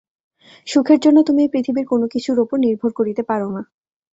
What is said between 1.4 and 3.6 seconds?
এই পৃথিবীর কোন কিছুর উপর নির্ভর করিতে পার